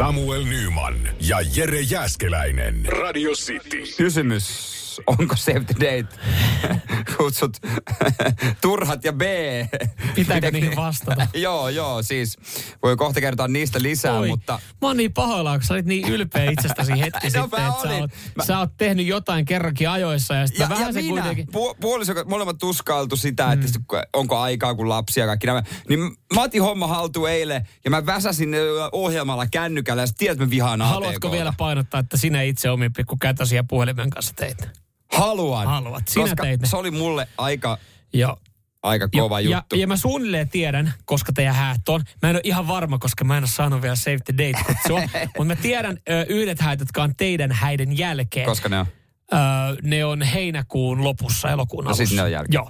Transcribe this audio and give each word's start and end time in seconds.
Samuel 0.00 0.44
Nyman 0.44 1.08
ja 1.20 1.40
Jere 1.40 1.80
Jäskeläinen. 1.80 2.84
Radio 2.88 3.34
City. 3.34 3.82
Kysymys, 3.96 4.46
onko 5.06 5.36
Save 5.36 5.60
the 5.60 5.74
Date 5.74 6.08
kutsut 7.16 7.56
turhat 8.62 9.04
ja 9.04 9.12
B? 9.12 9.22
Pitääkö 10.14 10.50
niihin 10.50 10.76
vastata? 10.76 11.26
joo, 11.34 11.68
joo, 11.68 12.02
siis 12.02 12.36
voi 12.82 12.96
kohta 12.96 13.20
kertoa 13.20 13.48
niistä 13.48 13.82
lisää, 13.82 14.18
Oi, 14.18 14.28
mutta... 14.28 14.52
Mä 14.82 14.88
oon 14.88 14.96
niin 14.96 15.12
pahoillaan, 15.12 15.58
kun 15.60 15.66
sä 15.66 15.74
olit 15.74 15.86
niin 15.86 16.08
ylpeä 16.08 16.50
itsestäsi 16.50 16.92
hetki 16.92 17.26
No, 17.26 17.30
sitten, 17.30 17.44
että 17.44 17.88
sä 17.88 17.94
oot, 18.00 18.10
Mä- 18.34 18.44
sä 18.44 18.58
oot 18.58 18.70
tehnyt 18.76 19.06
jotain 19.06 19.44
kerrankin 19.44 19.88
ajoissa 19.88 20.34
ja 20.34 20.46
sitten 20.46 20.64
Ja, 20.64 20.68
vähän 20.68 20.86
ja 20.86 20.92
se 20.92 21.00
minä, 21.02 21.20
kuitenkin... 21.20 21.46
pu, 21.52 21.74
puoliso, 21.80 22.12
molemmat 22.26 22.58
tuskailtu 22.58 23.16
sitä, 23.16 23.52
että 23.52 23.66
mm. 23.66 23.84
onko 24.12 24.38
aikaa 24.38 24.74
kun 24.74 24.88
lapsia 24.88 25.22
ja 25.24 25.26
kaikki 25.28 25.46
nämä. 25.46 25.62
Niin 25.88 26.00
mä 26.34 26.42
otin 26.42 26.62
homma 26.62 26.86
haltuun 26.86 27.30
eilen 27.30 27.68
ja 27.84 27.90
mä 27.90 28.06
väsäsin 28.06 28.54
ohjelmalla 28.92 29.46
kännykällä 29.46 30.02
ja 30.02 30.06
sä 30.06 30.14
tiedät, 30.18 30.34
että 30.34 30.44
mä 30.44 30.50
vihaan 30.50 30.82
Haluatko 30.82 31.08
ATK:ta. 31.08 31.30
vielä 31.30 31.52
painottaa, 31.58 32.00
että 32.00 32.16
sinä 32.16 32.42
itse 32.42 32.70
omin 32.70 32.92
pikku 32.92 33.16
kätösiä 33.20 33.64
puhelimen 33.64 34.10
kanssa 34.10 34.32
teit? 34.36 34.68
Haluan. 35.20 35.66
Haluat. 35.66 36.08
Sinä 36.08 36.24
koska 36.24 36.42
teit 36.42 36.60
ne. 36.60 36.68
se 36.68 36.76
oli 36.76 36.90
mulle 36.90 37.28
aika, 37.38 37.78
Joo. 38.12 38.36
aika 38.82 39.08
kova 39.08 39.40
ja, 39.40 39.56
juttu. 39.58 39.76
Ja, 39.76 39.80
ja 39.80 39.86
mä 39.86 39.96
suunnilleen 39.96 40.48
tiedän, 40.48 40.94
koska 41.04 41.32
teidän 41.32 41.54
häät 41.54 41.88
on. 41.88 42.02
Mä 42.22 42.30
en 42.30 42.36
ole 42.36 42.40
ihan 42.44 42.68
varma, 42.68 42.98
koska 42.98 43.24
mä 43.24 43.36
en 43.36 43.42
ole 43.42 43.48
saanut 43.48 43.82
vielä 43.82 43.96
Save 43.96 44.18
the 44.24 44.34
Date 44.38 44.64
kutsua. 44.66 45.00
mutta 45.36 45.44
mä 45.44 45.56
tiedän 45.56 45.98
ö, 46.10 46.26
yhdet 46.28 46.60
häät, 46.60 46.80
jotka 46.80 47.02
on 47.02 47.14
teidän 47.16 47.52
häiden 47.52 47.98
jälkeen. 47.98 48.46
Koska 48.46 48.68
ne 48.68 48.78
on. 48.78 48.86
Öö, 49.32 49.38
ne 49.82 50.04
on 50.04 50.22
heinäkuun 50.22 51.04
lopussa, 51.04 51.50
elokuun 51.50 51.84
No 51.84 51.88
alussa. 51.88 52.06
siis 52.06 52.16
ne 52.16 52.22
on 52.22 52.32
jälkeen. 52.32 52.54
Joo, 52.54 52.68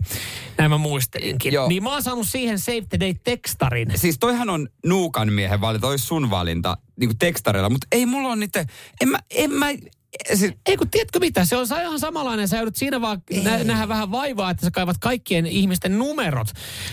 näin 0.59 0.71
mä 0.71 0.79
muistelinkin. 0.79 1.53
Joo. 1.53 1.69
Niin 1.69 1.83
mä 1.83 1.93
oon 1.93 2.03
saanut 2.03 2.29
siihen 2.29 2.59
Save 2.59 2.83
the 2.89 2.99
Date-tekstarin. 3.01 3.93
Siis 3.99 4.19
toihan 4.19 4.51
on 4.51 4.69
Nuukan 4.87 5.33
miehen 5.33 5.61
valinta, 5.61 5.89
olisi 5.89 6.07
sun 6.07 6.31
valinta 6.31 6.77
niin 7.01 7.09
kuin 7.09 7.19
tekstareilla, 7.19 7.71
mutta 7.71 7.87
ei 7.93 8.07
mulla 8.07 8.29
ole 8.29 8.37
niitä, 8.37 8.65
en 9.01 9.09
mä, 9.09 9.19
en 9.31 9.51
mä, 9.51 9.67
siis, 10.35 10.53
Ei 10.67 10.77
kun 10.77 10.91
tiedätkö 10.91 11.19
mitä, 11.19 11.45
se 11.45 11.57
on 11.57 11.67
ihan 11.81 12.01
samanlainen. 12.01 12.49
Sä 12.49 12.57
joudut 12.57 12.77
siinä 12.77 13.01
vaan 13.01 13.23
nä- 13.43 13.65
nähdä 13.65 13.89
vähän 13.89 14.11
vaivaa, 14.11 14.51
että 14.51 14.67
sä 14.67 14.71
kaivat 14.71 14.97
kaikkien 15.01 15.47
ihmisten 15.47 15.99
numerot. 15.99 16.49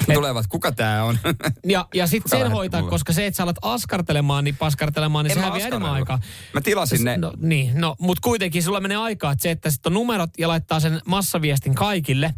Et, 0.07 0.13
tulevat, 0.13 0.47
kuka 0.47 0.71
tää 0.71 1.03
on? 1.03 1.17
ja 1.65 1.87
ja 1.93 2.07
sitten 2.07 2.39
sen 2.39 2.51
hoitaa, 2.51 2.81
mulle? 2.81 2.91
koska 2.91 3.13
se, 3.13 3.25
että 3.25 3.37
sä 3.37 3.43
alat 3.43 3.57
askartelemaan, 3.61 4.43
niin 4.43 4.57
paskartelemaan, 4.57 5.25
niin 5.25 5.31
En 5.31 5.37
sehän 5.37 5.53
vie 5.53 5.63
enemmän 5.67 5.91
aikaa. 5.91 6.19
Mä 6.53 6.61
tilasin 6.61 7.03
ne. 7.03 7.17
No 7.17 7.33
niin, 7.37 7.81
no, 7.81 7.95
mutta 7.99 8.21
kuitenkin 8.21 8.63
sulla 8.63 8.79
menee 8.79 8.97
aikaa, 8.97 9.31
että 9.31 9.43
se, 9.43 9.51
että 9.51 9.69
sitten 9.69 9.89
on 9.89 9.93
numerot 9.93 10.29
ja 10.37 10.47
laittaa 10.47 10.79
sen 10.79 11.01
massaviestin 11.05 11.75
kaikille, 11.75 12.33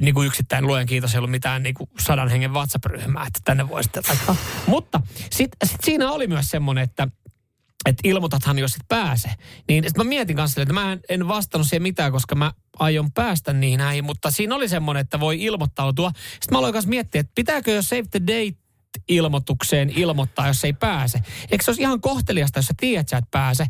niin 0.00 0.14
kuin 0.14 0.26
yksittäin 0.26 0.66
luojan 0.66 0.86
kiitos, 0.86 1.14
ei 1.14 1.18
ollut 1.18 1.30
mitään 1.30 1.62
niin 1.62 1.74
kuin 1.74 1.90
sadan 2.00 2.28
hengen 2.28 2.52
WhatsApp-ryhmää, 2.52 3.26
että 3.26 3.40
tänne 3.44 3.68
voi 3.68 3.82
sitten 3.82 4.02
laittaa. 4.08 4.36
Mutta 4.66 5.00
sitten 5.30 5.68
sit 5.68 5.80
siinä 5.84 6.10
oli 6.10 6.26
myös 6.26 6.50
semmoinen, 6.50 6.84
että 6.84 7.08
että 7.86 8.08
ilmoitathan, 8.08 8.58
jos 8.58 8.74
et 8.74 8.88
pääse. 8.88 9.30
Niin 9.68 9.84
sit 9.84 9.96
mä 9.96 10.04
mietin 10.04 10.36
kanssa, 10.36 10.62
että 10.62 10.74
mä 10.74 10.98
en, 11.08 11.28
vastannut 11.28 11.68
siihen 11.68 11.82
mitään, 11.82 12.12
koska 12.12 12.34
mä 12.34 12.52
aion 12.78 13.12
päästä 13.12 13.52
niihin 13.52 13.78
näihin, 13.78 14.04
mutta 14.04 14.30
siinä 14.30 14.54
oli 14.54 14.68
semmoinen, 14.68 15.00
että 15.00 15.20
voi 15.20 15.42
ilmoittautua. 15.42 16.10
Sitten 16.14 16.48
mä 16.50 16.58
aloin 16.58 16.72
kanssa 16.72 16.88
miettiä, 16.88 17.20
että 17.20 17.32
pitääkö 17.34 17.72
jo 17.72 17.82
save 17.82 18.04
the 18.10 18.20
date 18.20 18.60
ilmoitukseen 19.08 19.90
ilmoittaa, 19.90 20.46
jos 20.46 20.64
ei 20.64 20.72
pääse. 20.72 21.20
Eikö 21.50 21.64
se 21.64 21.70
olisi 21.70 21.82
ihan 21.82 22.00
kohteliasta, 22.00 22.58
jos 22.58 22.66
sä 22.66 22.74
tiedät, 22.76 23.00
että 23.00 23.10
sä 23.10 23.16
et 23.16 23.30
pääse, 23.30 23.66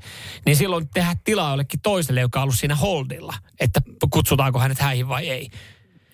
niin 0.47 0.57
silloin 0.57 0.89
tehdä 0.95 1.17
tilaa 1.25 1.51
jollekin 1.51 1.81
toiselle, 1.81 2.21
joka 2.21 2.39
on 2.39 2.43
ollut 2.43 2.59
siinä 2.59 2.75
holdilla, 2.75 3.35
että 3.61 3.81
kutsutaanko 4.11 4.59
hänet 4.59 4.79
häihin 4.79 5.09
vai 5.09 5.29
ei. 5.29 5.51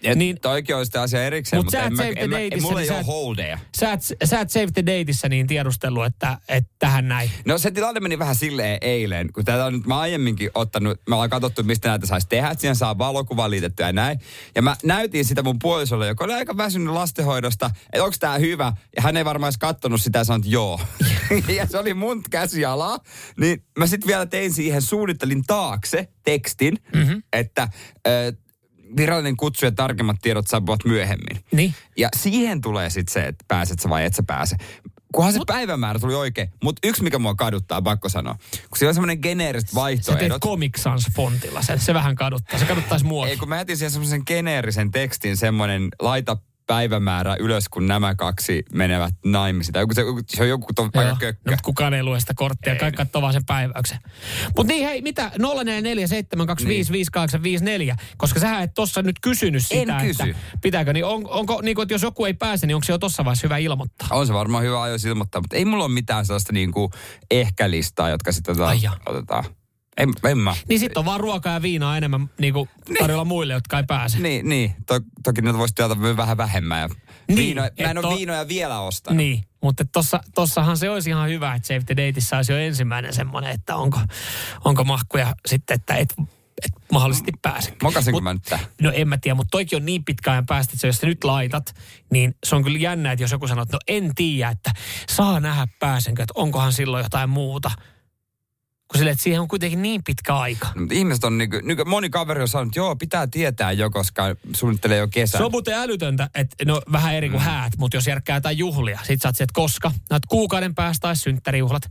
Et 0.03 0.19
Niin- 0.19 0.41
toikin 0.41 0.77
on 0.77 0.87
sitten 0.87 1.01
asia 1.01 1.25
erikseen, 1.25 1.59
Mut 1.59 1.65
mutta 1.65 1.79
sä 1.79 1.85
en 1.85 1.97
mä, 1.97 2.03
en 2.05 2.31
mä, 2.31 2.39
en, 2.39 2.63
mulla 2.63 2.75
niin 2.75 2.83
ei 2.83 2.87
sä 2.87 2.97
ole 2.97 3.05
holdeja. 3.05 3.59
Sä 3.79 3.93
et, 3.93 4.01
sä 4.25 4.41
et 4.41 4.51
save 4.51 4.67
the 4.75 4.87
dateissa 4.87 5.29
niin 5.29 5.47
tiedustellut, 5.47 6.05
että, 6.05 6.39
että 6.49 6.71
tähän 6.79 7.09
näin. 7.09 7.31
No 7.45 7.59
se 7.59 7.71
tilanne 7.71 8.01
meni 8.01 8.19
vähän 8.19 8.35
silleen 8.35 8.79
eilen, 8.81 9.33
kun 9.33 9.45
tätä 9.45 9.65
on 9.65 9.73
nyt 9.73 9.87
mä 9.87 9.99
aiemminkin 9.99 10.51
ottanut, 10.55 11.01
me 11.09 11.15
ollaan 11.15 11.31
katsottu, 11.31 11.63
mistä 11.63 11.89
näitä 11.89 12.07
saisi 12.07 12.29
tehdä, 12.29 12.51
että 12.51 12.61
siihen 12.61 12.77
saa 12.77 12.99
valokuva 12.99 13.51
liitettyä 13.51 13.87
ja 13.87 13.93
näin. 13.93 14.21
Ja 14.55 14.63
mä 14.63 14.77
näytin 14.85 15.25
sitä 15.25 15.43
mun 15.43 15.59
puolisolle, 15.59 16.07
joka 16.07 16.25
oli 16.25 16.33
aika 16.35 16.57
väsynyt 16.57 16.95
lastenhoidosta, 16.95 17.71
että 17.93 18.05
onko 18.05 18.17
tää 18.21 18.39
hyvä. 18.39 18.73
Ja 18.97 19.03
hän 19.03 19.17
ei 19.17 19.25
varmaan 19.25 19.49
edes 19.49 19.59
kattonut 19.59 20.01
sitä 20.01 20.19
ja 20.19 20.25
sanoi, 20.25 20.39
että 20.39 20.51
joo. 20.51 20.81
ja 21.57 21.67
se 21.67 21.79
oli 21.79 21.95
mun 21.95 22.23
käsiala. 22.31 23.01
Niin 23.41 23.65
mä 23.79 23.87
sitten 23.87 24.09
vielä 24.09 24.27
tein 24.27 24.53
siihen, 24.53 24.83
suunnittelin 24.83 25.43
taakse 25.47 26.09
tekstin, 26.25 26.79
mm-hmm. 26.95 27.23
että 27.33 27.63
äh, 27.63 27.71
virallinen 28.97 29.37
kutsu 29.37 29.65
ja 29.65 29.73
tarkemmat 29.73 30.17
tiedot 30.23 30.47
saapuvat 30.47 30.85
myöhemmin. 30.85 31.45
Niin. 31.53 31.75
Ja 31.97 32.09
siihen 32.17 32.61
tulee 32.61 32.91
sitten 32.91 33.13
se, 33.13 33.27
että 33.27 33.45
pääset 33.49 33.79
sä 33.81 33.89
vai 33.89 34.05
et 34.05 34.15
sä 34.15 34.23
pääse. 34.27 34.57
Kunhan 35.15 35.33
se 35.33 35.41
päivämäärä 35.47 35.99
tuli 35.99 36.15
oikein. 36.15 36.51
Mutta 36.65 36.89
yksi, 36.89 37.03
mikä 37.03 37.19
mua 37.19 37.35
kaduttaa, 37.35 37.83
pakko 37.83 38.09
sanoa. 38.09 38.35
Kun 38.35 38.79
siellä 38.79 38.91
on 38.91 38.95
semmoinen 38.95 39.19
geneeriset 39.23 39.69
Sä 39.69 39.75
teet 39.75 39.83
vaihtoehdot. 39.83 40.43
Comic 40.43 40.79
Sans 40.79 41.07
fontilla 41.15 41.63
sen. 41.63 41.81
Se 41.81 41.95
vähän 41.95 42.17
kaduttaa. 42.17 42.59
Se 42.59 42.65
kaduttaisi 42.65 43.05
mua. 43.05 43.29
Ei, 43.29 43.37
kun 43.37 43.49
mä 43.49 43.57
jätin 43.57 43.77
siihen 43.77 43.91
semmoisen 43.91 44.23
geneerisen 44.27 44.91
tekstin, 44.91 45.37
semmoinen 45.37 45.89
laita 46.01 46.37
päivämäärä 46.67 47.37
ylös, 47.41 47.69
kun 47.69 47.87
nämä 47.87 48.15
kaksi 48.15 48.63
menevät 48.73 49.15
naimisiin. 49.25 49.73
Tai 49.73 49.83
joku, 49.83 49.95
se, 49.95 50.03
se 50.37 50.43
on 50.43 50.49
joku 50.49 50.67
to, 50.75 50.83
aika 50.95 51.17
kökkö. 51.21 51.41
No, 51.45 51.51
mutta 51.53 51.65
kukaan 51.65 51.95
ei 51.95 52.03
lue 52.03 52.21
sitä 52.21 52.33
korttia, 52.37 52.73
Ei. 52.73 52.79
kaikki 52.79 52.97
katsoo 52.97 53.23
vaan 53.23 53.33
sen 53.33 53.45
päiväyksen. 53.47 53.99
Mutta 54.57 54.73
niin 54.73 54.85
hei, 54.89 55.03
mitä? 55.03 55.31
0447255854, 57.93 57.97
koska 58.17 58.41
sähän 58.41 58.63
et 58.63 58.75
tossa 58.75 59.03
nyt 59.03 59.17
kysynyt 59.23 59.63
En 59.71 59.79
sitä, 59.81 59.99
kysy. 60.01 60.23
että 60.23 60.37
pitääkö, 60.63 60.93
niin 60.93 61.05
on, 61.05 61.29
onko, 61.29 61.61
niin 61.63 61.75
kuin, 61.75 61.83
että 61.83 61.95
jos 61.95 62.03
joku 62.03 62.25
ei 62.25 62.35
pääse, 62.35 62.67
niin 62.67 62.75
onko 62.75 62.85
se 62.85 62.93
jo 62.93 62.99
tossa 62.99 63.25
vaiheessa 63.25 63.47
hyvä 63.47 63.57
ilmoittaa? 63.59 64.09
On 64.11 64.27
se 64.27 64.33
varmaan 64.33 64.65
hyvä 64.65 64.83
ajoissa 64.83 65.09
ilmoittaa, 65.09 65.41
mutta 65.41 65.57
ei 65.57 65.65
mulla 65.65 65.85
ole 65.85 65.93
mitään 65.93 66.27
sellaista 66.27 66.53
niinku 66.53 66.91
ehkä-listaa, 67.31 68.11
jotka 68.11 68.33
sitten 68.33 68.61
Ai 68.61 68.77
otetaan. 68.77 69.01
otetaan. 69.07 69.45
En, 69.97 70.13
en 70.31 70.39
mä. 70.39 70.57
Niin 70.69 70.81
sitten 70.81 70.99
on 70.99 71.05
vaan 71.05 71.21
ruokaa 71.21 71.53
ja 71.53 71.63
viinaa 71.63 71.97
enemmän 71.97 72.31
niin 72.39 72.53
kuin 72.53 72.69
tarjolla 72.99 73.25
muille, 73.25 73.53
jotka 73.53 73.79
ei 73.79 73.85
pääse. 73.85 74.19
Niin, 74.19 74.49
niin. 74.49 74.75
To, 74.87 75.01
toki 75.25 75.43
niitä 75.43 75.59
voisi 75.59 75.75
tilata 75.75 76.17
vähän 76.17 76.37
vähemmän. 76.37 76.81
Ja 76.81 76.89
Niin, 77.29 77.37
viino, 77.39 77.63
mä 77.63 77.91
en 77.91 77.99
ole 77.99 78.03
to- 78.03 78.17
viinoja 78.17 78.49
vielä 78.49 78.81
ostanut. 78.81 79.17
Niin, 79.17 79.45
mutta 79.63 79.85
tossa, 79.93 80.21
tossahan 80.35 80.77
se 80.77 80.91
olisi 80.91 81.11
ihan 81.11 81.29
hyvä, 81.29 81.55
että 81.55 81.69
Save 81.69 81.81
the 81.87 81.97
Dateissa 81.97 82.37
olisi 82.37 82.53
jo 82.53 82.59
ensimmäinen 82.59 83.13
semmoinen, 83.13 83.51
että 83.51 83.77
onko, 83.77 84.01
onko 84.65 84.85
mahkuja 84.85 85.35
sitten, 85.47 85.75
että 85.75 85.95
et, 85.95 86.15
et 86.65 86.73
mahdollisesti 86.93 87.33
pääse. 87.43 87.73
Mokasinko 87.83 88.21
mä 88.21 88.33
nyt? 88.33 88.51
No 88.83 88.93
en 88.95 89.09
mä 89.09 89.19
tiedä, 89.19 89.35
mutta 89.35 89.51
toikin 89.51 89.77
on 89.77 89.87
niin 89.87 90.05
pitkä 90.05 90.31
ajan 90.33 90.47
päästä, 90.47 90.71
että 90.73 90.81
se, 90.81 90.87
jos 90.87 90.97
sä 90.97 91.07
nyt 91.07 91.25
laitat, 91.25 91.75
niin 92.11 92.35
se 92.47 92.57
on 92.57 92.65
kyllä 92.65 92.79
jännä, 92.79 93.13
että 93.13 93.23
jos 93.23 93.33
joku 93.33 93.49
sanoo, 93.49 93.63
että 93.63 93.77
no 93.77 93.81
en 93.89 94.15
tiedä, 94.15 94.51
että 94.51 94.71
saa 95.09 95.41
nähdä 95.41 95.67
pääsenkö, 95.79 96.23
että 96.23 96.35
onkohan 96.37 96.73
silloin 96.73 97.03
jotain 97.05 97.31
muuta. 97.31 97.71
Kun 98.93 98.99
sille, 98.99 99.11
että 99.11 99.23
siihen 99.23 99.41
on 99.41 99.49
kuitenkin 99.49 99.83
niin 99.83 100.05
pitkä 100.05 100.37
aika. 100.37 100.69
No, 100.75 100.87
ihmiset 100.93 101.25
on 101.25 101.39
niin 101.39 101.51
kuin, 101.51 101.89
moni 101.89 102.11
kaveri 102.11 102.43
on 102.43 102.49
sanonut, 102.49 102.71
että 102.73 102.79
joo, 102.81 102.97
pitää 102.97 103.27
tietää 103.27 103.73
jo, 103.73 103.91
koska 103.91 104.23
suunnittelee 104.57 104.99
jo 104.99 105.09
kesän. 105.09 105.39
Se 105.39 105.45
on 105.45 105.51
muuten 105.51 105.75
älytöntä, 105.75 106.31
että 106.35 106.65
no 106.65 106.81
vähän 106.93 107.15
eri 107.15 107.31
kuin 107.31 107.41
häät, 107.43 107.73
mutta 107.79 107.97
jos 107.97 108.07
järkkää 108.07 108.37
jotain 108.37 108.59
juhlia, 108.59 109.01
sit 109.05 109.23
sä 109.23 109.29
oot 109.29 109.41
että 109.41 109.53
koska, 109.55 109.89
no, 110.11 110.17
että 110.17 110.27
kuukauden 110.29 110.75
päästä 110.75 111.03
tai 111.03 111.17
synttärijuhlat. 111.17 111.83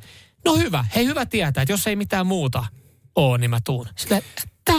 No 0.46 0.56
hyvä, 0.56 0.86
hei 0.96 1.06
hyvä 1.06 1.26
tietää, 1.26 1.62
että 1.62 1.74
jos 1.74 1.88
ei 1.88 1.96
mitään 1.96 2.28
muuta 2.28 2.66
oo, 3.16 3.38
niin 3.38 3.50
mä 3.50 3.60
tuun. 3.66 3.88
Sille, 3.98 4.18
että 4.18 4.74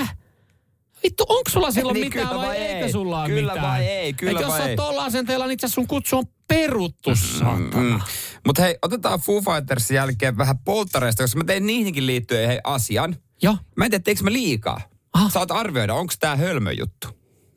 vittu, 1.02 1.24
onko 1.28 1.50
sulla 1.50 1.70
silloin 1.70 1.94
Niin, 1.94 2.06
mitään 2.06 2.28
kyllä 2.28 2.40
vai, 2.40 2.48
vai 2.48 2.56
eikö 2.56 2.84
ei? 2.86 2.92
sulla 2.92 3.20
ole 3.20 3.28
Kyllä 3.28 3.52
mitään? 3.52 3.70
vai 3.72 3.86
ei? 3.86 4.12
Kyllä 4.12 4.32
Et 4.32 4.40
jos 4.40 4.50
vai 4.50 4.58
sä 4.58 4.64
ei? 4.64 4.70
oot 4.70 4.76
tuolla 4.76 5.04
asenteella, 5.04 5.46
niin 5.46 5.52
itse 5.54 5.68
sun 5.68 5.86
kutsu 5.86 6.16
on 6.18 6.24
peruttu, 6.48 7.16
saatana. 7.16 7.96
Mm. 7.96 8.00
Mutta 8.46 8.62
hei, 8.62 8.78
otetaan 8.82 9.20
Foo 9.20 9.42
Fightersin 9.42 9.94
jälkeen 9.94 10.38
vähän 10.38 10.58
polttareista, 10.58 11.22
koska 11.22 11.38
mä 11.38 11.44
tein 11.44 11.66
niihinkin 11.66 12.06
liittyen 12.06 12.48
hei, 12.48 12.60
asian. 12.64 13.16
Joo. 13.42 13.56
Mä 13.76 13.84
en 13.84 13.90
tiedä, 13.90 14.02
teekö 14.02 14.22
mä 14.22 14.32
liikaa. 14.32 14.80
Aha. 15.12 15.30
Saat 15.30 15.50
arvioida, 15.50 15.94
onko 15.94 16.12
tää 16.20 16.36
hölmö 16.36 16.72
juttu. 16.72 17.08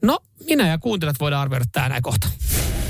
No, 0.02 0.20
minä 0.46 0.68
ja 0.68 0.78
kuuntelijat 0.78 1.20
voidaan 1.20 1.42
arvioida 1.42 1.66
tää 1.72 1.90
näin 1.90 2.04
kohta. 2.04 2.28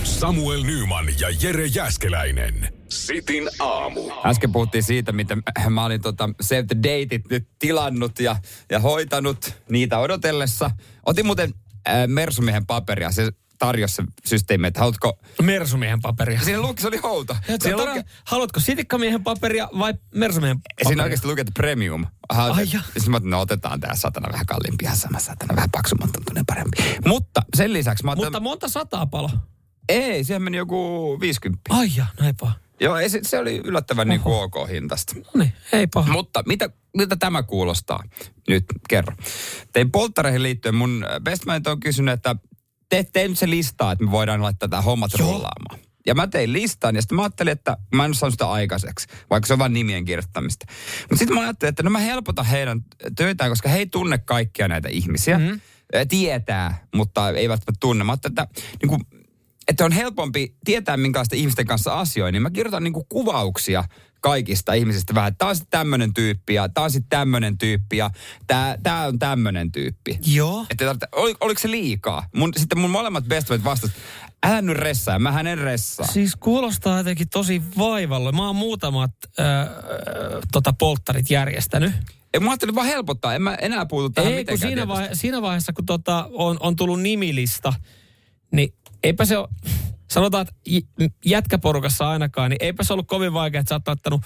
Samuel 0.03 0.63
Nyman 0.63 1.05
ja 1.19 1.29
Jere 1.41 1.65
Jäskeläinen. 1.65 2.73
Sitin 2.89 3.49
aamu. 3.59 4.01
Äsken 4.25 4.51
puhuttiin 4.51 4.83
siitä, 4.83 5.11
miten 5.11 5.43
mä 5.69 5.85
olin 5.85 6.01
tota 6.01 6.29
Save 6.41 6.63
the 6.63 6.75
Dateit 6.77 7.29
nyt 7.29 7.47
tilannut 7.59 8.19
ja, 8.19 8.35
ja 8.71 8.79
hoitanut 8.79 9.53
niitä 9.69 9.99
odotellessa. 9.99 10.71
Otin 11.05 11.25
muuten 11.25 11.53
äh, 11.89 12.07
Mersumiehen 12.07 12.65
paperia. 12.65 13.11
Se 13.11 13.31
tarjosi 13.59 13.95
se 13.95 14.03
systeemi, 14.25 14.67
että 14.67 14.79
haluatko... 14.79 15.19
Mersumiehen 15.41 16.01
paperia. 16.01 16.41
Siinä 16.41 16.61
luki, 16.61 16.81
se 16.81 16.87
oli 16.87 16.97
houta. 16.97 17.35
Ja 17.47 17.57
Siinä, 17.61 17.77
luki, 17.77 18.01
Haluatko 18.25 18.59
sitikkamiehen 18.59 19.23
paperia 19.23 19.69
vai 19.79 19.93
Mersumiehen 20.15 20.57
paperia? 20.57 20.87
siinä 20.87 21.03
oikeasti 21.03 21.27
luki, 21.27 21.41
että 21.41 21.51
premium. 21.55 22.05
Aha, 22.29 22.43
Ai 22.43 22.63
ja. 22.73 22.79
Sitten 22.81 22.81
mä 23.07 23.15
ajattelin, 23.15 23.31
no 23.31 23.39
otetaan 23.41 23.79
tää 23.79 23.95
satana 23.95 24.29
vähän 24.31 24.45
kalliimpi, 24.45 24.85
ihan 24.85 24.97
sama 24.97 25.19
satana, 25.19 25.55
vähän 25.55 25.71
paksumman 25.71 26.11
tuntunen 26.11 26.45
parempi. 26.45 26.77
Mutta 27.07 27.41
sen 27.57 27.73
lisäksi 27.73 28.03
mä 28.03 28.11
ajattelin, 28.11 28.27
Mutta 28.27 28.39
monta 28.39 28.67
sataa 28.67 29.05
palo. 29.05 29.29
ei, 29.89 30.23
siihen 30.23 30.41
meni 30.43 30.57
joku 30.57 31.17
50. 31.21 31.61
Ai 31.69 31.87
ja, 31.95 32.05
näin 32.19 32.35
paha. 32.39 32.53
Joo, 32.81 32.97
ei, 32.97 33.09
se, 33.09 33.19
se 33.23 33.39
oli 33.39 33.61
yllättävän 33.65 34.07
niin 34.07 34.21
kuin 34.21 34.35
ok 34.35 34.69
hintasta. 34.69 35.15
No 35.15 35.23
niin, 35.35 35.53
ei 35.73 35.87
paha. 35.87 36.11
Mutta 36.11 36.43
mitä, 36.45 36.69
miltä 36.97 37.15
tämä 37.15 37.43
kuulostaa? 37.43 38.03
Nyt 38.47 38.65
kerro. 38.89 39.15
Tein 39.73 39.91
polttareihin 39.91 40.43
liittyen 40.43 40.75
mun 40.75 41.05
bestmanit 41.23 41.67
on 41.67 41.79
kysynyt, 41.79 42.13
että 42.13 42.35
te, 42.89 43.05
tee 43.13 43.27
nyt 43.27 43.37
se 43.37 43.49
listaa, 43.49 43.91
että 43.91 44.05
me 44.05 44.11
voidaan 44.11 44.41
laittaa 44.41 44.69
tämä 44.69 44.81
hommat 44.81 45.11
Joo. 45.19 45.31
rullaamaan. 45.31 45.79
Ja 46.05 46.15
mä 46.15 46.27
tein 46.27 46.53
listan 46.53 46.95
ja 46.95 47.01
sitten 47.01 47.15
mä 47.15 47.21
ajattelin, 47.21 47.51
että 47.51 47.77
mä 47.95 48.05
en 48.05 48.13
saanut 48.13 48.33
sitä 48.33 48.49
aikaiseksi, 48.51 49.07
vaikka 49.29 49.47
se 49.47 49.53
on 49.53 49.59
vain 49.59 49.73
nimien 49.73 50.05
kirjoittamista. 50.05 50.65
Mutta 51.01 51.15
sitten 51.15 51.35
mä 51.35 51.41
ajattelin, 51.41 51.69
että 51.69 51.83
no 51.83 51.89
mä 51.89 51.99
helpotan 51.99 52.45
heidän 52.45 52.81
töitään, 53.15 53.51
koska 53.51 53.69
he 53.69 53.77
ei 53.77 53.85
tunne 53.85 54.17
kaikkia 54.17 54.67
näitä 54.67 54.89
ihmisiä. 54.89 55.37
Mm-hmm. 55.37 55.61
Tietää, 56.09 56.85
mutta 56.95 57.29
ei 57.29 57.49
välttämättä 57.49 57.79
tunne. 57.79 58.03
Mä 58.03 58.13
että 58.13 58.47
niin 58.81 58.89
kuin, 58.89 59.01
että 59.67 59.85
on 59.85 59.91
helpompi 59.91 60.55
tietää, 60.65 60.97
minkälaista 60.97 61.35
ihmisten 61.35 61.65
kanssa 61.65 61.99
asioin, 61.99 62.33
niin 62.33 62.41
mä 62.41 62.49
kirjoitan 62.49 62.83
niinku 62.83 63.03
kuvauksia 63.09 63.83
kaikista 64.21 64.73
ihmisistä 64.73 65.15
vähän. 65.15 65.35
Tää 65.35 65.47
on 65.47 65.55
sitten 65.55 65.79
tämmönen 65.79 66.13
tyyppi 66.13 66.53
ja 66.53 66.69
tää 66.69 66.83
on 66.83 66.91
sitten 66.91 67.09
tämmönen 67.09 67.57
tyyppi 67.57 67.97
ja 67.97 68.11
tää, 68.47 68.77
tää 68.83 69.07
on 69.07 69.19
tämmönen 69.19 69.71
tyyppi. 69.71 70.19
Joo. 70.25 70.65
Että 70.69 70.85
tarvitse, 70.85 71.07
oli, 71.11 71.35
oliko 71.41 71.59
se 71.59 71.71
liikaa? 71.71 72.25
Mun, 72.35 72.53
sitten 72.57 72.79
mun 72.79 72.89
molemmat 72.89 73.25
bestmates 73.25 73.63
vastasivat, 73.63 74.01
älä 74.43 74.61
nyt 74.61 74.77
ressaa, 74.77 75.19
mähän 75.19 75.47
en 75.47 75.57
ressaa. 75.57 76.07
Siis 76.07 76.35
kuulostaa 76.35 76.97
jotenkin 76.97 77.29
tosi 77.29 77.61
vaivalle. 77.77 78.31
Mä 78.31 78.47
oon 78.47 78.55
muutamat 78.55 79.11
äh, 79.39 79.45
tota 80.51 80.73
polttarit 80.73 81.29
järjestänyt. 81.29 81.91
Ei, 82.33 82.39
mä 82.39 82.49
ajattelin 82.49 82.75
vaan 82.75 82.87
helpottaa, 82.87 83.35
en 83.35 83.41
mä 83.41 83.55
enää 83.55 83.85
puutu 83.85 84.09
tähän 84.09 84.33
Ei, 84.33 84.45
kun 84.45 84.57
siinä, 84.57 84.87
vaihe, 84.87 85.09
siinä 85.13 85.41
vaiheessa, 85.41 85.73
kun 85.73 85.85
tota, 85.85 86.29
on, 86.31 86.57
on 86.59 86.75
tullut 86.75 87.01
nimilista, 87.01 87.73
niin 88.51 88.73
eipä 89.03 89.25
se 89.25 89.37
ole, 89.37 89.49
sanotaan, 90.11 90.45
että 90.47 90.53
jätkäporukassa 91.25 92.09
ainakaan, 92.09 92.49
niin 92.49 92.57
eipä 92.63 92.83
se 92.83 92.93
ollut 92.93 93.07
kovin 93.07 93.33
vaikea, 93.33 93.59
että 93.59 93.69
sä 93.69 93.75
oot 93.75 93.87
laittanut, 93.87 94.21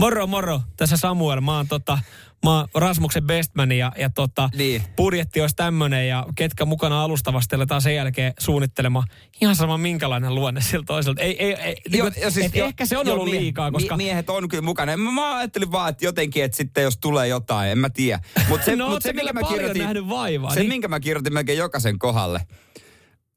moro 0.00 0.26
moro, 0.26 0.60
tässä 0.76 0.96
Samuel, 0.96 1.40
mä 1.40 1.56
oon, 1.56 1.68
tota, 1.68 1.98
mä 2.44 2.56
oon 2.58 2.68
Rasmuksen 2.74 3.24
bestman 3.26 3.72
ja, 3.72 3.92
ja 3.98 4.10
tota, 4.10 4.50
Niin. 4.56 4.82
budjetti 4.96 5.40
olisi 5.40 5.56
tämmöinen 5.56 6.08
ja 6.08 6.26
ketkä 6.36 6.64
mukana 6.64 7.02
alustavasti 7.02 7.56
aletaan 7.56 7.82
sen 7.82 7.94
jälkeen 7.94 8.32
suunnittelemaan 8.38 9.06
ihan 9.40 9.56
sama 9.56 9.78
minkälainen 9.78 10.34
luonne 10.34 10.60
siltä 10.60 10.86
toiselta. 10.86 11.22
Ei, 11.22 11.44
ei, 11.44 11.54
ei, 11.54 11.76
niin 11.90 12.02
kuin, 12.02 12.14
ja 12.20 12.28
et 12.44 12.56
ehkä 12.56 12.86
se 12.86 12.98
on 12.98 13.06
joo, 13.06 13.14
ollut 13.14 13.30
mie- 13.30 13.40
liikaa, 13.40 13.70
koska... 13.70 13.96
mie- 13.96 14.06
Miehet 14.06 14.30
on 14.30 14.48
kyllä 14.48 14.62
mukana. 14.62 14.96
Mä, 14.96 15.10
mä 15.12 15.36
ajattelin 15.36 15.72
vaan, 15.72 15.90
että 15.90 16.04
jotenkin, 16.04 16.44
että 16.44 16.56
sitten 16.56 16.82
jos 16.84 16.98
tulee 16.98 17.28
jotain, 17.28 17.70
en 17.70 17.78
mä 17.78 17.90
tiedä. 17.90 18.20
Mutta 18.48 18.64
se, 18.64 18.76
No, 18.76 18.88
mut 18.88 19.02
se 19.02 19.12
minkä 19.12 19.32
mä 19.32 19.42
kirjoitin, 19.42 19.82
nähnyt 19.82 20.08
vaivaa, 20.08 20.54
se, 20.54 20.60
niin? 20.60 20.68
minkä 20.68 20.88
mä 20.88 21.00
kirjoitin 21.00 21.32
melkein 21.34 21.58
jokaisen 21.58 21.98
kohdalle, 21.98 22.40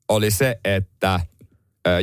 oli 0.09 0.31
se, 0.31 0.57
että 0.65 1.19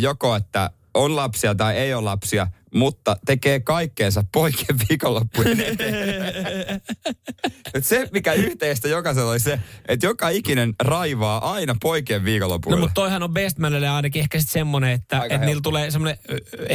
joko, 0.00 0.36
että 0.36 0.70
on 0.94 1.16
lapsia 1.16 1.54
tai 1.54 1.76
ei 1.76 1.94
ole 1.94 2.04
lapsia, 2.04 2.46
mutta 2.75 3.16
tekee 3.26 3.60
kaikkeensa 3.60 4.25
poikien 4.32 4.78
viikonloppujen 4.88 5.60
eteen. 5.60 6.00
Et 7.75 7.84
se, 7.84 8.08
mikä 8.12 8.32
yhteistä 8.32 8.88
jokaisella 8.88 9.30
oli 9.30 9.40
se, 9.40 9.60
että 9.88 10.06
joka 10.06 10.28
ikinen 10.28 10.75
raivaa 10.82 11.52
aina 11.52 11.75
poikien 11.82 12.20
No 12.20 12.25
viikonlopuille. 12.25 12.80
mutta 12.80 12.94
toihan 12.94 13.22
on 13.22 13.32
bestmanille 13.32 13.88
ainakin 13.88 14.20
ehkä 14.20 14.38
sitten 14.38 14.52
semmoinen, 14.52 14.90
että 14.90 15.22
et 15.30 15.40
niillä 15.40 15.60
tulee 15.62 15.90
semmoinen 15.90 16.19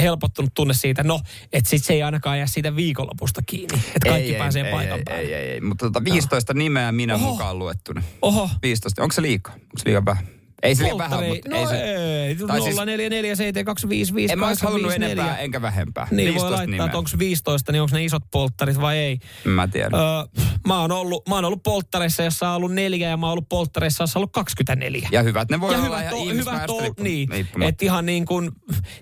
helpottunut 0.02 0.52
tunne 0.54 0.74
siitä, 0.74 1.04
no, 1.04 1.20
että 1.54 1.70
sit 1.70 1.84
se 1.84 1.94
ei 1.94 2.04
ainakaan 2.04 2.38
jää 2.38 2.48
siitä 2.48 2.76
viikonlopusta 2.76 3.42
kiinni. 3.46 3.78
Että 3.96 4.10
kaikki 4.10 4.32
ei, 4.34 4.38
pääsee 4.38 4.66
ei, 4.66 4.72
paikan 4.72 4.98
ei, 4.98 5.04
päälle. 5.04 5.22
Ei, 5.24 5.34
ei, 5.34 5.52
ei, 5.52 5.62
mutta 5.62 5.86
tota 5.86 6.04
15 6.04 6.54
nimeä 6.54 6.92
minä 6.92 7.16
Oho. 7.16 7.32
mukaan 7.32 7.60
luettuna. 7.60 8.04
Oho. 8.22 8.50
15. 8.62 9.02
Onko 9.02 9.14
se 9.14 9.22
liikaa? 9.22 9.54
Onko 9.54 9.78
se 9.78 9.90
liian 9.90 10.06
vähän? 10.06 10.28
Ei 10.64 10.76
se 10.76 10.84
liian 10.84 10.98
vähän, 10.98 11.24
mutta 11.24 11.50
no 11.50 11.58
ei 11.58 11.68
se... 11.68 11.76
ei, 11.84 12.36
Tai 12.36 12.62
siis- 12.62 12.76
0447255854. 12.78 14.32
En 14.32 14.40
mä 14.40 14.48
olisi 14.48 14.64
halunnut 14.66 14.92
enempää 14.94 15.38
enkä 15.38 15.62
vähempää. 15.62 16.08
Niin 16.12 16.18
voi 16.18 16.34
15 16.34 16.52
laittaa, 16.52 16.66
nimeä. 16.66 16.86
että 16.86 16.98
onko 16.98 17.10
15, 17.20 17.72
niin 17.72 17.82
onko 17.82 17.96
ne 17.96 18.04
isot 18.04 18.24
polttarit 18.32 18.82
vai 18.82 18.98
ei. 18.98 19.20
Mä 19.46 19.68
tiedän. 19.68 20.00
Öö, 20.00 20.44
mä, 20.68 20.80
oon 20.82 20.92
ollut, 20.92 21.28
mä 21.30 21.36
oon 21.36 21.46
ollut 21.46 21.64
polttareissa, 21.64 22.24
jossa 22.24 22.50
on 22.50 22.56
ollut 22.56 22.74
neljä 22.74 23.10
ja 23.10 23.18
mä 23.18 23.26
oon 23.26 23.32
ollut 23.32 23.50
polttareissa, 23.50 24.04
jossa 24.04 24.20
on 24.20 24.22
ollut 24.22 24.32
24. 24.34 25.10
Ja 25.12 25.24
hyvät 25.24 25.50
ne 25.50 25.60
voi 25.60 25.74
ja 25.74 25.80
olla 25.80 25.86
hyvät, 26.00 26.02
ihan 26.14 26.28
to, 26.28 26.34
hyvät 26.52 26.66
to, 26.66 26.80
riippuen- 26.80 27.04
niin, 27.04 27.30
että 27.64 27.86
ihan 27.86 28.06
niin 28.06 28.26
kuin 28.26 28.52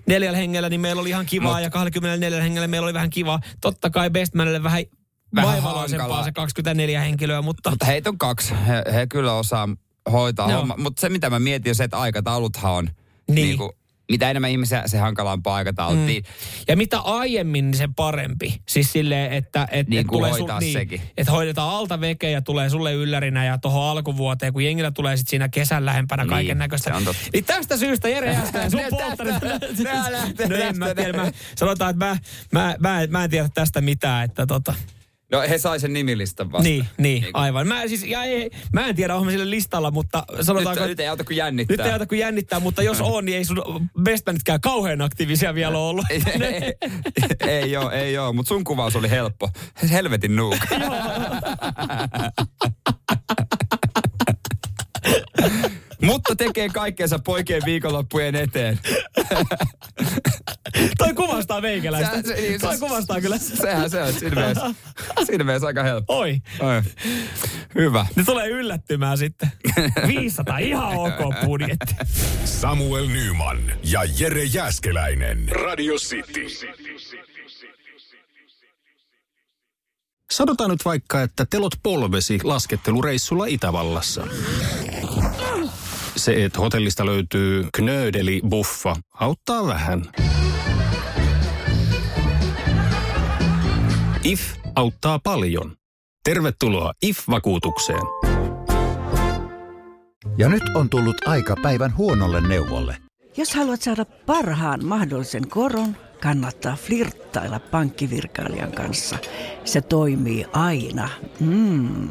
neljällä 0.06 0.38
hengellä 0.38 0.68
niin 0.68 0.80
meillä 0.80 1.00
oli 1.00 1.08
ihan 1.08 1.26
kivaa 1.26 1.52
Mut- 1.58 1.62
ja 1.62 1.70
24 1.70 2.42
hengellä 2.42 2.68
meillä 2.68 2.84
oli 2.84 2.94
vähän 2.94 3.10
kivaa. 3.10 3.40
Totta 3.60 3.90
kai 3.90 4.10
Bestmanille 4.10 4.62
vähän, 4.62 4.82
Vähän 5.34 5.50
vaivaloisempaa 5.52 6.02
hankalaa. 6.06 6.24
se 6.24 6.32
24 6.32 7.00
henkilöä, 7.00 7.42
mutta, 7.42 7.70
Mutta 7.70 7.86
heitä 7.86 8.08
on 8.10 8.18
kaksi. 8.18 8.54
He, 8.66 8.84
he 8.94 9.06
kyllä 9.06 9.32
osaa 9.34 9.68
hoitaa 10.12 10.50
Joo. 10.50 10.58
homma. 10.58 10.74
Mutta 10.78 11.00
se, 11.00 11.08
mitä 11.08 11.30
mä 11.30 11.38
mietin, 11.38 11.70
on 11.70 11.74
se, 11.74 11.84
että 11.84 11.98
aikatauluthan 11.98 12.72
on... 12.72 12.84
Niin. 13.28 13.34
Niin 13.34 13.58
kuin, 13.58 13.72
mitä 14.10 14.30
enemmän 14.30 14.50
ihmisiä, 14.50 14.82
se 14.86 14.98
hankalampaa 14.98 15.54
aikataulut. 15.54 16.06
Mm. 16.06 16.22
ja 16.68 16.76
mitä 16.76 16.98
aiemmin, 17.00 17.64
niin 17.70 17.78
sen 17.78 17.94
parempi. 17.94 18.60
Siis 18.68 18.92
silleen, 18.92 19.32
että 19.32 19.68
et, 19.70 19.88
Niin 19.88 20.00
et 20.00 20.06
tulee 20.06 20.30
hoitaa 20.30 20.60
niin, 20.60 20.72
sekin. 20.72 21.00
että 21.16 21.32
hoidetaan 21.32 21.70
alta 21.70 22.00
veke 22.00 22.30
ja 22.30 22.42
tulee 22.42 22.70
sulle 22.70 22.92
yllärinä 22.92 23.44
ja 23.44 23.58
tuohon 23.58 23.82
alkuvuoteen, 23.84 24.52
kun 24.52 24.64
jengillä 24.64 24.90
tulee 24.90 25.16
sitten 25.16 25.30
siinä 25.30 25.48
kesän 25.48 25.84
lähempänä 25.84 26.22
Niin, 26.22 26.30
kaiken 26.30 26.58
näköistä. 26.58 27.00
se. 27.04 27.14
Niin 27.32 27.44
tästä 27.44 27.76
syystä 27.76 28.08
Jere 28.08 28.32
Jääskelä, 28.32 28.70
sun 28.70 28.80
nää 29.84 30.12
lähtee 30.12 30.48
no 30.48 30.56
en 30.56 30.78
mä 30.78 30.94
tiedä, 30.94 31.12
mä, 31.18 31.30
sanotaan, 31.56 31.90
että 31.90 32.04
mä, 32.06 32.16
mä, 32.52 32.76
mä, 32.80 33.06
mä 33.10 33.24
en 33.24 33.30
tiedä 33.30 33.48
tästä 33.54 33.80
mitään, 33.80 34.24
että 34.24 34.46
tota, 34.46 34.74
No 35.32 35.40
he 35.40 35.58
sai 35.58 35.80
sen 35.80 35.92
nimilistan 35.92 36.52
vasta. 36.52 36.62
Niin, 36.68 36.86
niin, 36.98 37.22
Niin 37.22 37.30
aivan. 37.34 37.68
Mä, 37.68 37.88
siis, 37.88 38.04
ja 38.04 38.24
ei, 38.24 38.50
mä 38.72 38.86
en 38.86 38.96
tiedä, 38.96 39.14
onko 39.14 39.24
mä 39.24 39.30
sille 39.30 39.50
listalla, 39.50 39.90
mutta 39.90 40.24
sanotaanko... 40.40 40.80
Nyt, 40.80 40.88
nyt 40.88 41.00
ei 41.00 41.08
auta 41.08 41.24
kuin 41.24 41.36
jännittää. 41.36 41.76
nyt 41.76 41.86
ei 41.86 41.92
auta 41.92 42.06
kuin 42.06 42.18
jännittää, 42.18 42.60
mutta 42.60 42.82
jos 42.82 43.00
on, 43.00 43.24
niin 43.24 43.36
ei 43.38 43.44
sun 43.44 43.62
bestmanitkään 44.02 44.60
kauhean 44.60 45.00
aktiivisia 45.02 45.54
vielä 45.54 45.78
ole 45.78 45.88
ollut. 45.90 46.06
ei, 46.10 46.22
ei, 46.40 46.72
ei 47.48 47.76
oo, 47.76 47.90
ei 47.90 48.18
oo, 48.18 48.32
mutta 48.32 48.48
sun 48.48 48.64
kuvaus 48.64 48.96
oli 48.96 49.10
helppo. 49.10 49.50
Helvetin 49.90 50.36
nuuka. 50.36 50.66
mutta 56.02 56.36
tekee 56.36 56.68
kaikkeensa 56.68 57.18
poikien 57.18 57.62
viikonloppujen 57.64 58.34
eteen. 58.34 58.80
Toi 60.98 61.14
kuvastaa 61.14 61.60
meikäläistä. 61.60 62.08
Sehän 62.10 62.24
se- 62.26 62.34
niin, 62.34 62.60
Toi 62.60 62.74
se- 62.74 62.80
kuvastaa 62.80 63.20
kyllä. 63.20 63.38
Sehän 63.38 63.90
se 63.90 64.02
on 64.02 64.12
siinä 64.12 64.34
mielessä, 64.36 64.74
siinä 65.26 65.44
mielessä 65.44 65.66
aika 65.66 65.82
helppo. 65.82 66.18
Oi, 66.18 66.40
Oi. 66.60 66.82
Hyvä. 67.74 68.06
ne 68.16 68.24
tulee 68.24 68.48
yllättymään 68.48 69.18
sitten. 69.18 69.52
500, 70.06 70.58
ihan 70.58 70.96
ok 70.96 71.34
budjetti. 71.44 71.94
Samuel 72.44 73.06
Nyman 73.06 73.58
ja 73.84 74.00
Jere 74.18 74.44
Jäskeläinen. 74.44 75.48
Radio 75.48 75.94
City. 75.94 76.46
Sanotaan 80.30 80.70
nyt 80.70 80.84
vaikka, 80.84 81.22
että 81.22 81.46
telot 81.50 81.74
polvesi 81.82 82.40
laskettelureissulla 82.44 83.46
Itävallassa. 83.46 84.26
Se, 86.16 86.44
että 86.44 86.58
hotellista 86.60 87.06
löytyy 87.06 87.68
knöydeli 87.74 88.40
buffa, 88.48 88.96
auttaa 89.14 89.66
vähän. 89.66 90.04
IF 94.24 94.40
auttaa 94.74 95.18
paljon. 95.18 95.72
Tervetuloa 96.24 96.92
IF-vakuutukseen. 97.02 98.02
Ja 100.38 100.48
nyt 100.48 100.62
on 100.74 100.88
tullut 100.88 101.28
aika 101.28 101.56
päivän 101.62 101.96
huonolle 101.96 102.40
neuvolle. 102.48 102.96
Jos 103.36 103.54
haluat 103.54 103.82
saada 103.82 104.04
parhaan 104.04 104.84
mahdollisen 104.84 105.48
koron, 105.48 105.96
kannattaa 106.20 106.76
flirttailla 106.76 107.60
pankkivirkailijan 107.60 108.72
kanssa. 108.72 109.18
Se 109.64 109.80
toimii 109.80 110.46
aina. 110.52 111.08
Mm. 111.40 112.08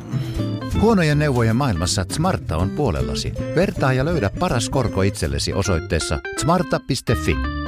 Huonojen 0.81 1.19
neuvojen 1.19 1.55
maailmassa 1.55 2.05
Smarta 2.11 2.57
on 2.57 2.69
puolellasi. 2.69 3.33
Vertaa 3.55 3.93
ja 3.93 4.05
löydä 4.05 4.29
paras 4.39 4.69
korko 4.69 5.01
itsellesi 5.01 5.53
osoitteessa 5.53 6.19
smarta.fi. 6.41 7.60